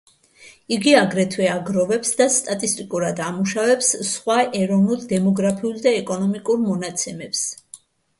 იგი 0.75 0.91
აგრეთვე 0.99 1.49
აგროვებს 1.55 2.13
და 2.21 2.25
სტატისტიკურად 2.35 3.21
ამუშავებს 3.25 3.89
სხვა 4.13 4.37
ეროვნულ 4.61 5.03
დემოგრაფიულ 5.13 5.77
და 5.85 5.93
ეკონომიკურ 5.99 6.59
მონაცემებს. 6.65 7.45